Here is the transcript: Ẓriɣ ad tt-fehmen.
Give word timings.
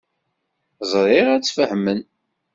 Ẓriɣ 0.91 1.27
ad 1.29 1.41
tt-fehmen. 1.41 1.99